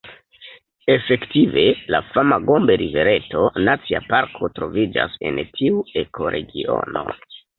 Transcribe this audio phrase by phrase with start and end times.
[0.93, 1.65] Efektive,
[1.95, 7.07] la fama Gombe-rivereto Nacia Parko troviĝas en tiu ekoregiono.